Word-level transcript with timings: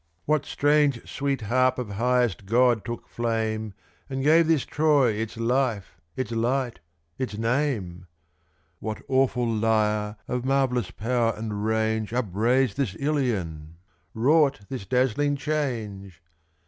What 0.25 0.47
strange, 0.47 1.07
sweet 1.07 1.41
harp 1.41 1.77
of 1.77 1.91
highest 1.91 2.47
god 2.47 2.83
took 2.83 3.07
flame 3.07 3.75
And 4.09 4.23
gave 4.23 4.47
this 4.47 4.65
Troy 4.65 5.11
its 5.11 5.37
life, 5.37 6.01
its 6.15 6.31
light, 6.31 6.79
its 7.19 7.37
name? 7.37 8.07
What 8.79 9.03
awful 9.07 9.45
lyre 9.47 10.15
of 10.27 10.43
marvellous 10.43 10.89
power 10.89 11.35
and 11.37 11.63
range 11.63 12.13
Upraised 12.13 12.77
this 12.77 12.95
Ilion 12.99 13.75
wrought 14.15 14.61
this 14.69 14.87
dazzling 14.87 15.35
change? 15.35 16.19